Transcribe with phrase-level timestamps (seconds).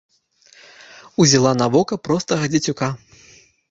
[1.25, 2.95] Узяла на вока простага дзецюка.